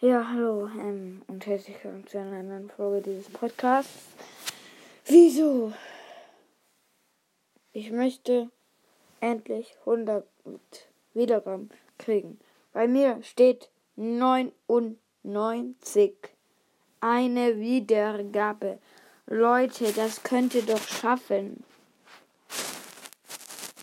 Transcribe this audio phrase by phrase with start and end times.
[0.00, 4.08] Ja, hallo ähm, und herzlich willkommen zu einer neuen Folge dieses Podcasts.
[5.06, 5.72] Wieso?
[7.72, 8.50] Ich möchte
[9.20, 10.26] endlich 100
[11.14, 12.40] Wiedergaben kriegen.
[12.72, 14.98] Bei mir steht 99.
[17.00, 18.80] Eine Wiedergabe.
[19.26, 21.62] Leute, das könnt ihr doch schaffen.